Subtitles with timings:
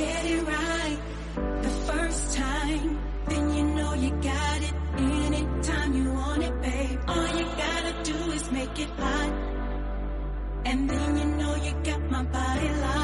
[0.00, 0.98] get it right
[1.62, 4.74] the first time, then you know you got it.
[4.96, 6.98] Anytime you want it, babe.
[7.06, 9.32] All you gotta do is make it hot.
[10.64, 12.99] And then you know you got my body locked.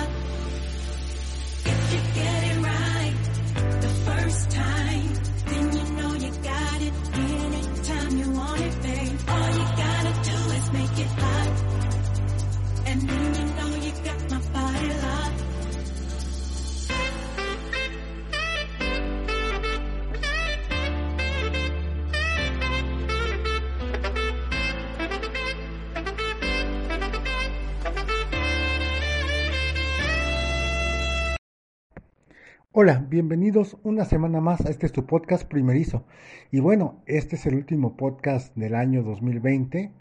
[32.78, 36.04] Hola, bienvenidos una semana más a este su podcast primerizo.
[36.52, 39.92] Y bueno, este es el último podcast del año 2020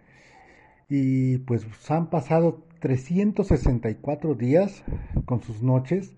[0.90, 4.84] y pues han pasado 364 días
[5.24, 6.18] con sus noches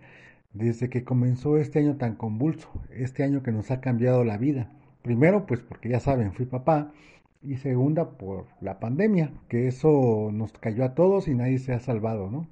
[0.52, 4.71] desde que comenzó este año tan convulso, este año que nos ha cambiado la vida.
[5.04, 6.92] Primero, pues porque ya saben, fui papá
[7.44, 11.80] y segunda por la pandemia, que eso nos cayó a todos y nadie se ha
[11.80, 12.48] salvado, ¿no?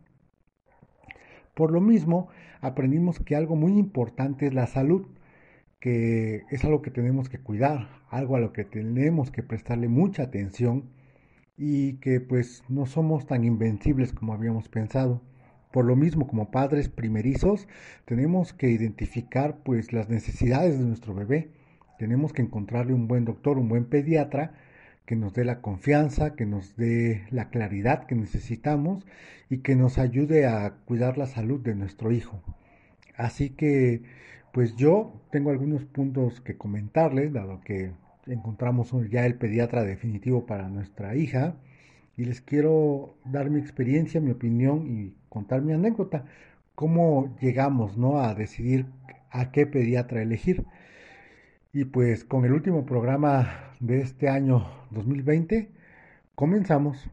[1.56, 2.28] Por lo mismo,
[2.62, 5.08] aprendimos que algo muy importante es la salud,
[5.80, 10.24] que es algo que tenemos que cuidar, algo a lo que tenemos que prestarle mucha
[10.24, 10.90] atención
[11.58, 15.22] y que pues no somos tan invencibles como habíamos pensado.
[15.72, 17.68] Por lo mismo, como padres primerizos,
[18.06, 21.52] tenemos que identificar pues las necesidades de nuestro bebé.
[22.00, 24.54] Tenemos que encontrarle un buen doctor, un buen pediatra
[25.06, 29.06] que nos dé la confianza, que nos dé la claridad que necesitamos
[29.50, 32.42] y que nos ayude a cuidar la salud de nuestro hijo.
[33.16, 34.02] Así que,
[34.52, 37.92] pues yo tengo algunos puntos que comentarles, dado que
[38.26, 41.56] encontramos ya el pediatra definitivo para nuestra hija,
[42.18, 46.26] y les quiero dar mi experiencia, mi opinión y contar mi anécdota,
[46.74, 48.20] cómo llegamos ¿no?
[48.20, 48.86] a decidir
[49.32, 50.66] a qué pediatra elegir.
[51.76, 55.74] Y pues con el último programa de este año 2020,
[56.34, 57.06] comenzamos.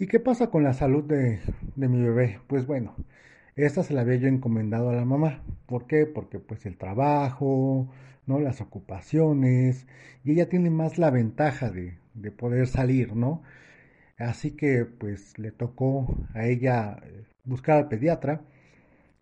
[0.00, 1.42] ¿Y qué pasa con la salud de,
[1.76, 2.40] de mi bebé?
[2.48, 2.96] Pues bueno,
[3.56, 5.42] esta se la había yo encomendado a la mamá.
[5.66, 6.06] ¿Por qué?
[6.06, 7.88] Porque pues el trabajo,
[8.26, 8.38] ¿no?
[8.40, 9.86] Las ocupaciones,
[10.24, 13.42] y ella tiene más la ventaja de, de poder salir, ¿no?
[14.18, 18.42] Así que pues le tocó a ella eh, buscar al pediatra.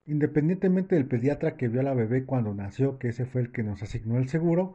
[0.06, 3.62] Independientemente del pediatra que vio a la bebé cuando nació, que ese fue el que
[3.62, 4.74] nos asignó el seguro,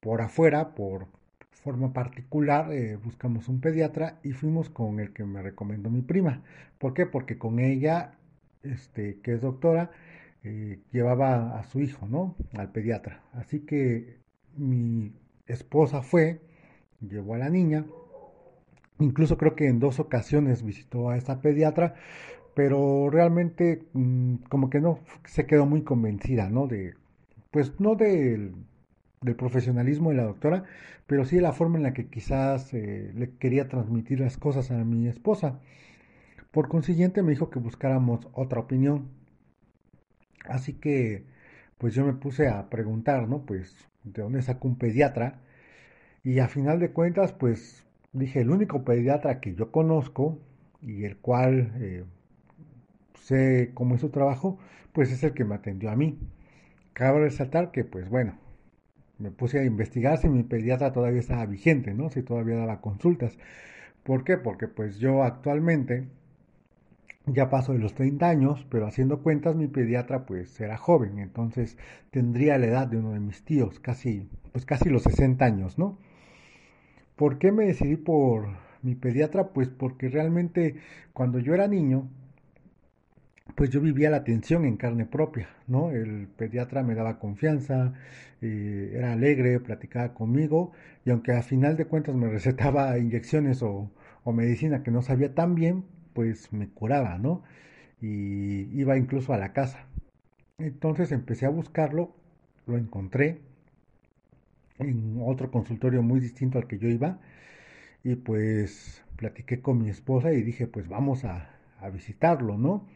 [0.00, 1.08] por afuera, por
[1.50, 6.42] forma particular, eh, buscamos un pediatra y fuimos con el que me recomendó mi prima.
[6.78, 7.06] ¿Por qué?
[7.06, 8.12] Porque con ella,
[8.62, 9.90] este, que es doctora,
[10.44, 12.36] eh, llevaba a su hijo, ¿no?
[12.56, 13.22] Al pediatra.
[13.32, 14.18] Así que
[14.56, 15.12] mi
[15.46, 16.40] esposa fue,
[17.00, 17.84] llevó a la niña,
[18.98, 21.94] incluso creo que en dos ocasiones visitó a esa pediatra,
[22.54, 26.66] pero realmente mmm, como que no se quedó muy convencida, ¿no?
[26.66, 26.94] De,
[27.50, 28.54] pues no del,
[29.22, 30.64] del profesionalismo de la doctora,
[31.06, 34.70] pero sí de la forma en la que quizás eh, le quería transmitir las cosas
[34.70, 35.60] a mi esposa.
[36.50, 39.08] Por consiguiente me dijo que buscáramos otra opinión.
[40.46, 41.24] Así que
[41.78, 43.46] pues yo me puse a preguntar, ¿no?
[43.46, 43.74] Pues
[44.04, 45.40] de dónde sacó un pediatra.
[46.24, 50.38] Y a final de cuentas, pues dije, el único pediatra que yo conozco
[50.82, 52.04] y el cual eh,
[53.20, 54.58] sé cómo es su trabajo,
[54.92, 56.18] pues es el que me atendió a mí.
[56.92, 58.34] Cabe resaltar que, pues bueno,
[59.18, 62.10] me puse a investigar si mi pediatra todavía estaba vigente, ¿no?
[62.10, 63.38] Si todavía daba consultas.
[64.04, 64.38] ¿Por qué?
[64.38, 66.08] Porque pues yo actualmente
[67.26, 71.76] ya paso de los 30 años, pero haciendo cuentas mi pediatra pues era joven, entonces
[72.10, 75.98] tendría la edad de uno de mis tíos, casi pues casi los 60 años, ¿no?
[77.16, 78.48] ¿Por qué me decidí por
[78.82, 79.48] mi pediatra?
[79.52, 80.76] Pues porque realmente
[81.12, 82.08] cuando yo era niño
[83.54, 85.90] pues yo vivía la atención en carne propia, ¿no?
[85.90, 87.92] El pediatra me daba confianza,
[88.40, 90.72] eh, era alegre, platicaba conmigo
[91.04, 93.90] y aunque a final de cuentas me recetaba inyecciones o,
[94.24, 95.84] o, medicina que no sabía tan bien,
[96.14, 97.42] pues me curaba, ¿no?
[98.00, 99.86] Y iba incluso a la casa.
[100.58, 102.14] Entonces empecé a buscarlo,
[102.66, 103.40] lo encontré
[104.78, 107.18] en otro consultorio muy distinto al que yo iba
[108.04, 111.50] y pues platiqué con mi esposa y dije pues vamos a,
[111.94, 112.86] visitarlo, ¿no?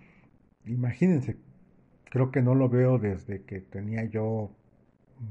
[0.67, 1.37] Imagínense,
[2.11, 4.51] creo que no lo veo desde que tenía yo,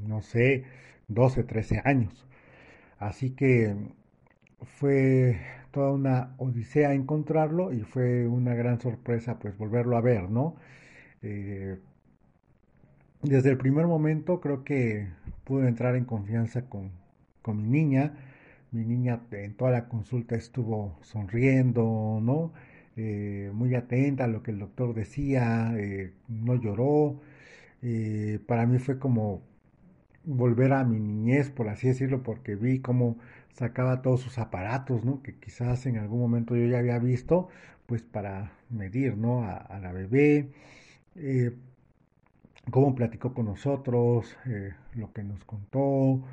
[0.07, 0.65] no sé,
[1.07, 2.27] 12, 13 años.
[2.97, 3.75] Así que
[4.63, 5.39] fue
[5.73, 10.55] toda una odisea encontrarlo y fue una gran sorpresa pues volverlo a ver, ¿no?
[11.23, 11.79] Eh,
[13.21, 15.07] desde el primer momento creo que
[15.45, 16.91] pude entrar en confianza con,
[17.41, 18.13] con mi niña.
[18.71, 22.53] Mi niña en toda la consulta estuvo sonriendo, ¿no?
[22.97, 27.21] Eh, muy atenta a lo que el doctor decía, eh, no lloró.
[28.47, 29.41] Para mí fue como
[30.25, 33.17] volver a mi niñez, por así decirlo, porque vi cómo
[33.53, 35.21] sacaba todos sus aparatos, ¿no?
[35.23, 37.49] Que quizás en algún momento yo ya había visto,
[37.85, 39.43] pues para medir, ¿no?
[39.43, 40.49] A, la bebé
[42.71, 46.23] cómo platicó con nosotros, eh, lo que nos contó.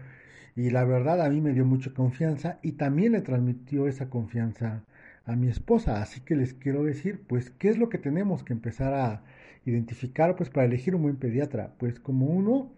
[0.56, 4.84] Y la verdad a mí me dio mucha confianza y también le transmitió esa confianza
[5.26, 6.02] a mi esposa.
[6.02, 9.22] Así que les quiero decir, pues, ¿qué es lo que tenemos que empezar a
[9.64, 11.72] identificar, pues, para elegir un buen pediatra?
[11.78, 12.70] Pues como uno,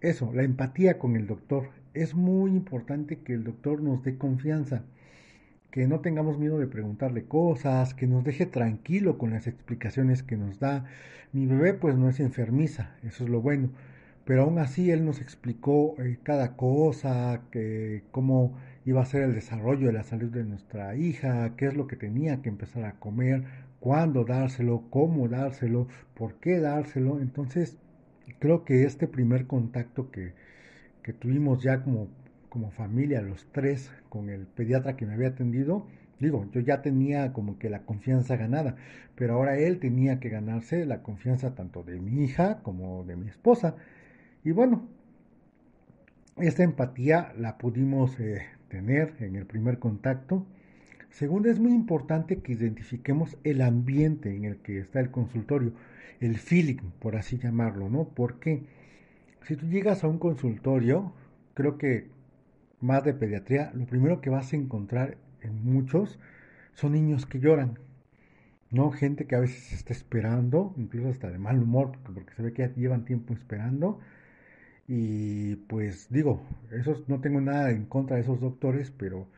[0.00, 1.70] eso, la empatía con el doctor.
[1.94, 4.84] Es muy importante que el doctor nos dé confianza
[5.74, 10.36] que no tengamos miedo de preguntarle cosas, que nos deje tranquilo con las explicaciones que
[10.36, 10.84] nos da.
[11.32, 13.70] Mi bebé pues no es enfermiza, eso es lo bueno,
[14.24, 18.56] pero aún así él nos explicó eh, cada cosa, que cómo
[18.86, 21.96] iba a ser el desarrollo de la salud de nuestra hija, qué es lo que
[21.96, 23.42] tenía que empezar a comer,
[23.80, 27.18] cuándo dárselo, cómo dárselo, por qué dárselo.
[27.20, 27.78] Entonces,
[28.38, 30.34] creo que este primer contacto que,
[31.04, 32.08] que tuvimos ya como
[32.54, 35.88] como familia, los tres, con el pediatra que me había atendido,
[36.20, 38.76] digo, yo ya tenía como que la confianza ganada,
[39.16, 43.26] pero ahora él tenía que ganarse la confianza tanto de mi hija como de mi
[43.26, 43.74] esposa.
[44.44, 44.86] Y bueno,
[46.36, 50.46] esta empatía la pudimos eh, tener en el primer contacto.
[51.10, 55.72] Segundo, es muy importante que identifiquemos el ambiente en el que está el consultorio,
[56.20, 58.04] el feeling, por así llamarlo, ¿no?
[58.10, 58.62] Porque
[59.46, 61.12] si tú llegas a un consultorio,
[61.54, 62.08] creo que
[62.80, 66.18] más de pediatría, lo primero que vas a encontrar en muchos
[66.74, 67.78] son niños que lloran.
[68.70, 68.90] ¿no?
[68.90, 72.68] Gente que a veces está esperando, incluso hasta de mal humor, porque se ve que
[72.76, 74.00] llevan tiempo esperando.
[74.88, 76.42] Y pues digo,
[76.72, 79.28] esos, no tengo nada en contra de esos doctores, pero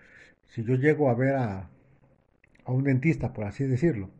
[0.47, 1.69] si yo llego a ver a,
[2.65, 4.11] a un dentista, por así decirlo,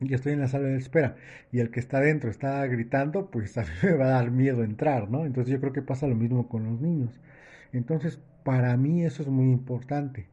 [0.00, 1.16] y estoy en la sala de espera
[1.52, 4.62] y el que está adentro está gritando, pues a mí me va a dar miedo
[4.64, 5.26] entrar, ¿no?
[5.26, 7.20] Entonces yo creo que pasa lo mismo con los niños.
[7.72, 10.28] Entonces, para mí eso es muy importante,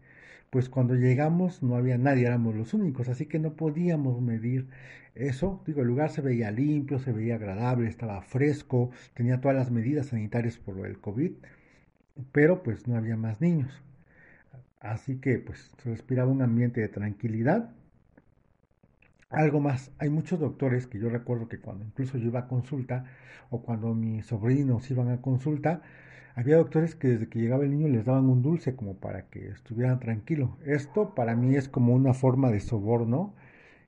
[0.50, 4.68] pues cuando llegamos no había nadie, éramos los únicos, así que no podíamos medir
[5.16, 5.62] eso.
[5.66, 10.08] Digo, el lugar se veía limpio, se veía agradable, estaba fresco, tenía todas las medidas
[10.08, 11.32] sanitarias por el COVID,
[12.32, 13.82] pero pues no había más niños.
[14.80, 17.72] Así que pues se respiraba un ambiente de tranquilidad.
[19.36, 23.04] Algo más, hay muchos doctores que yo recuerdo que cuando incluso yo iba a consulta
[23.50, 25.82] o cuando mis sobrinos iban a consulta,
[26.36, 29.50] había doctores que desde que llegaba el niño les daban un dulce como para que
[29.50, 30.52] estuvieran tranquilos.
[30.66, 33.34] Esto para mí es como una forma de soborno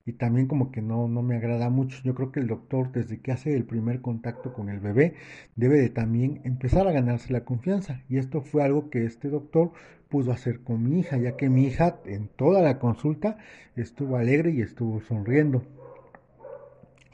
[0.04, 1.98] y también como que no, no me agrada mucho.
[2.04, 5.14] Yo creo que el doctor desde que hace el primer contacto con el bebé
[5.56, 8.02] debe de también empezar a ganarse la confianza.
[8.10, 9.72] Y esto fue algo que este doctor
[10.08, 13.38] pudo hacer con mi hija, ya que mi hija en toda la consulta
[13.76, 15.62] estuvo alegre y estuvo sonriendo.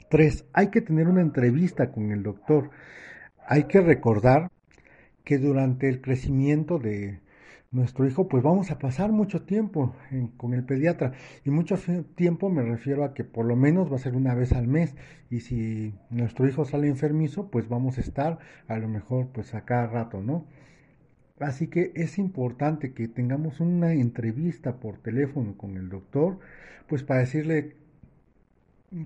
[0.09, 2.69] Tres, hay que tener una entrevista con el doctor.
[3.47, 4.51] Hay que recordar
[5.23, 7.19] que durante el crecimiento de
[7.71, 9.93] nuestro hijo, pues vamos a pasar mucho tiempo
[10.37, 11.11] con el pediatra.
[11.43, 11.75] Y mucho
[12.15, 14.95] tiempo me refiero a que por lo menos va a ser una vez al mes.
[15.29, 19.65] Y si nuestro hijo sale enfermizo, pues vamos a estar a lo mejor pues a
[19.65, 20.45] cada rato, ¿no?
[21.39, 26.39] Así que es importante que tengamos una entrevista por teléfono con el doctor,
[26.87, 27.75] pues para decirle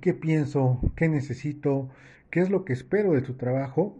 [0.01, 1.89] qué pienso, qué necesito,
[2.29, 3.97] qué es lo que espero de tu trabajo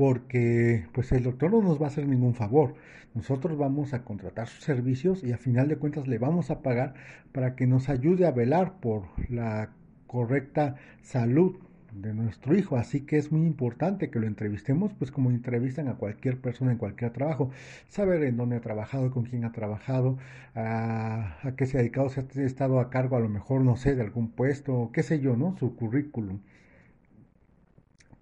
[0.00, 2.74] porque pues el doctor no nos va a hacer ningún favor.
[3.14, 6.94] Nosotros vamos a contratar sus servicios y a final de cuentas le vamos a pagar
[7.32, 9.72] para que nos ayude a velar por la
[10.06, 11.56] correcta salud
[11.92, 15.94] de nuestro hijo, así que es muy importante que lo entrevistemos, pues como entrevistan a
[15.94, 17.50] cualquier persona en cualquier trabajo,
[17.88, 20.18] saber en dónde ha trabajado, con quién ha trabajado,
[20.54, 23.94] a, qué se ha dedicado, si ha estado a cargo a lo mejor, no sé,
[23.94, 25.56] de algún puesto, qué sé yo, ¿no?
[25.58, 26.40] Su currículum.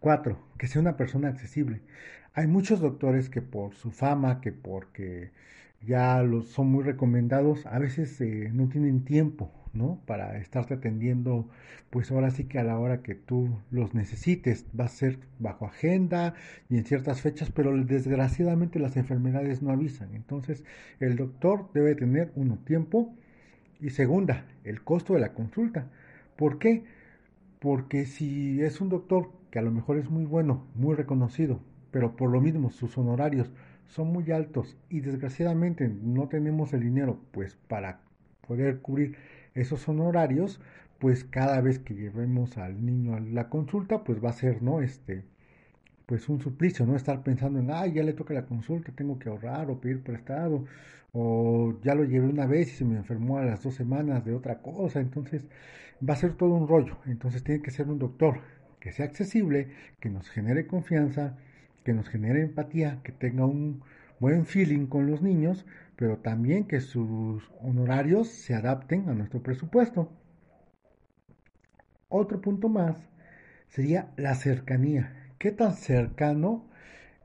[0.00, 1.82] Cuatro, que sea una persona accesible.
[2.34, 5.32] Hay muchos doctores que por su fama, que porque
[5.82, 10.00] ya los son muy recomendados, a veces eh, no tienen tiempo, ¿no?
[10.06, 11.48] Para estarte atendiendo,
[11.90, 15.66] pues ahora sí que a la hora que tú los necesites, va a ser bajo
[15.66, 16.34] agenda
[16.68, 20.14] y en ciertas fechas, pero desgraciadamente las enfermedades no avisan.
[20.14, 20.64] Entonces,
[21.00, 23.14] el doctor debe tener uno tiempo
[23.80, 25.86] y segunda, el costo de la consulta.
[26.36, 26.84] ¿Por qué?
[27.60, 31.60] Porque si es un doctor que a lo mejor es muy bueno, muy reconocido,
[31.90, 33.50] pero por lo mismo sus honorarios
[33.86, 38.00] son muy altos y desgraciadamente no tenemos el dinero pues para
[38.46, 39.16] poder cubrir
[39.60, 40.60] esos honorarios,
[40.98, 44.80] pues cada vez que llevemos al niño a la consulta, pues va a ser, ¿no?
[44.82, 45.24] Este,
[46.06, 46.96] pues un suplicio, ¿no?
[46.96, 50.64] Estar pensando en, ay, ya le toca la consulta, tengo que ahorrar o pedir prestado,
[51.12, 54.34] o ya lo llevé una vez y se me enfermó a las dos semanas de
[54.34, 55.46] otra cosa, entonces
[56.06, 58.40] va a ser todo un rollo, entonces tiene que ser un doctor
[58.80, 59.68] que sea accesible,
[60.00, 61.36] que nos genere confianza,
[61.84, 63.82] que nos genere empatía, que tenga un
[64.20, 65.66] buen feeling con los niños,
[65.98, 70.12] pero también que sus honorarios se adapten a nuestro presupuesto.
[72.08, 72.96] Otro punto más
[73.66, 75.32] sería la cercanía.
[75.40, 76.70] ¿Qué tan cercano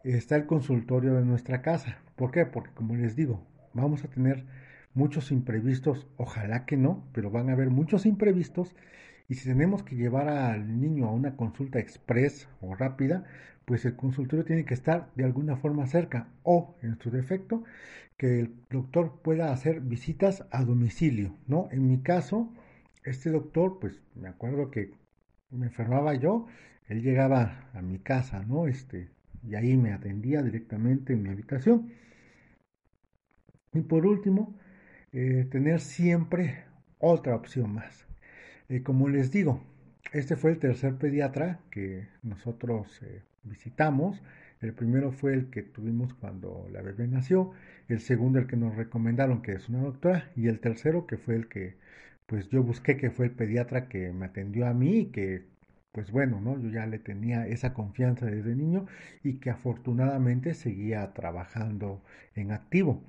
[0.03, 1.99] está el consultorio de nuestra casa?
[2.15, 2.47] ¿Por qué?
[2.47, 4.43] Porque como les digo, vamos a tener
[4.95, 8.75] muchos imprevistos, ojalá que no, pero van a haber muchos imprevistos
[9.29, 13.25] y si tenemos que llevar al niño a una consulta express o rápida,
[13.65, 17.63] pues el consultorio tiene que estar de alguna forma cerca o, en su defecto,
[18.17, 21.69] que el doctor pueda hacer visitas a domicilio, ¿no?
[21.71, 22.53] En mi caso,
[23.03, 24.91] este doctor, pues me acuerdo que
[25.49, 26.47] me enfermaba yo,
[26.87, 28.67] él llegaba a mi casa, ¿no?
[28.67, 29.09] Este,
[29.43, 31.91] y ahí me atendía directamente en mi habitación.
[33.73, 34.57] Y por último,
[35.11, 36.65] eh, tener siempre
[36.99, 38.07] otra opción más.
[38.73, 39.61] Eh, como les digo,
[40.13, 44.19] este fue el tercer pediatra que nosotros eh, visitamos.
[44.61, 47.51] El primero fue el que tuvimos cuando la bebé nació,
[47.87, 51.35] el segundo el que nos recomendaron que es una doctora y el tercero que fue
[51.35, 51.77] el que
[52.25, 55.45] pues yo busqué que fue el pediatra que me atendió a mí y que
[55.91, 56.59] pues bueno, ¿no?
[56.59, 58.87] Yo ya le tenía esa confianza desde niño
[59.23, 62.01] y que afortunadamente seguía trabajando
[62.35, 63.03] en activo.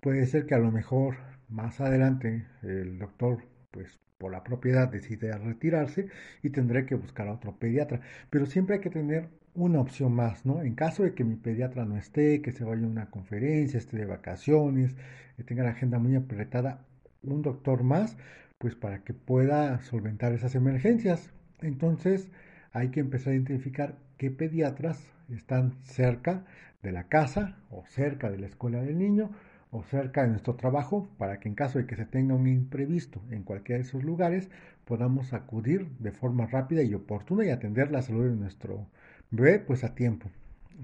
[0.00, 1.16] Puede ser que a lo mejor
[1.48, 3.40] más adelante el doctor
[3.76, 6.08] pues por la propiedad decide retirarse
[6.42, 8.00] y tendré que buscar a otro pediatra.
[8.30, 10.62] Pero siempre hay que tener una opción más, ¿no?
[10.62, 13.98] En caso de que mi pediatra no esté, que se vaya a una conferencia, esté
[13.98, 14.96] de vacaciones,
[15.44, 16.86] tenga la agenda muy apretada,
[17.22, 18.16] un doctor más,
[18.56, 21.34] pues para que pueda solventar esas emergencias.
[21.60, 22.30] Entonces
[22.72, 26.46] hay que empezar a identificar qué pediatras están cerca
[26.82, 29.30] de la casa o cerca de la escuela del niño
[29.76, 33.20] o cerca de nuestro trabajo para que en caso de que se tenga un imprevisto
[33.30, 34.48] en cualquiera de esos lugares
[34.86, 38.86] podamos acudir de forma rápida y oportuna y atender la salud de nuestro
[39.30, 40.30] bebé pues a tiempo.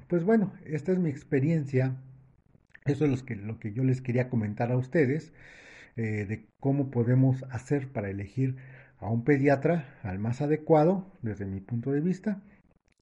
[0.08, 1.96] Pues bueno, esta es mi experiencia.
[2.84, 5.32] Eso es lo que, lo que yo les quería comentar a ustedes
[5.96, 8.56] eh, de cómo podemos hacer para elegir
[8.98, 12.42] a un pediatra al más adecuado desde mi punto de vista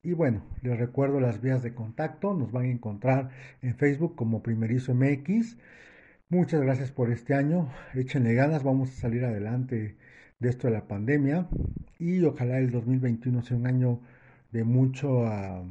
[0.02, 3.30] y bueno, les recuerdo las vías de contacto, nos van a encontrar
[3.60, 5.58] en Facebook como Primerizo MX.
[6.30, 9.96] Muchas gracias por este año, échenle ganas, vamos a salir adelante
[10.38, 11.48] de esto de la pandemia
[11.98, 14.00] y ojalá el 2021 sea un año
[14.52, 15.64] de mucho ah,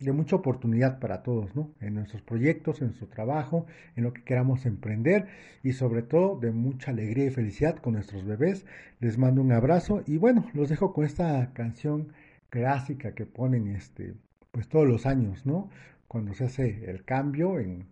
[0.00, 1.70] de mucha oportunidad para todos, ¿no?
[1.80, 5.28] En nuestros proyectos, en nuestro trabajo, en lo que queramos emprender
[5.62, 8.66] y sobre todo de mucha alegría y felicidad con nuestros bebés.
[8.98, 12.12] Les mando un abrazo y bueno, los dejo con esta canción
[12.52, 14.12] clásica que ponen este,
[14.50, 15.70] pues todos los años, ¿no?
[16.06, 17.86] Cuando se hace el cambio en,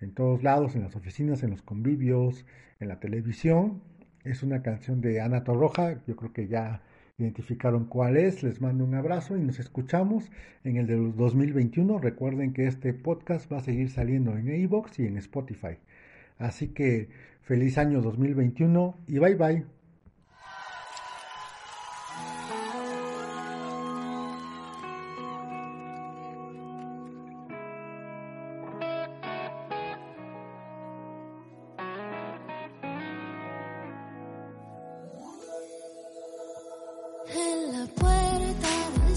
[0.00, 2.44] en todos lados, en las oficinas, en los convivios,
[2.80, 3.80] en la televisión.
[4.24, 6.82] Es una canción de Ana Torroja, yo creo que ya
[7.18, 8.42] identificaron cuál es.
[8.42, 10.32] Les mando un abrazo y nos escuchamos
[10.64, 12.00] en el de 2021.
[12.00, 15.78] Recuerden que este podcast va a seguir saliendo en iBox y en Spotify.
[16.38, 17.10] Así que
[17.42, 19.79] feliz año 2021 y bye bye.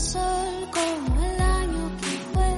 [0.04, 2.52] sol como el año que fue,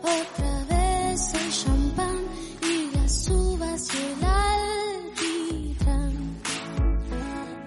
[0.00, 2.20] otra vez el champán
[2.62, 4.24] y las uvas y el
[5.04, 6.14] alquitrán.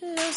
[0.00, 0.36] los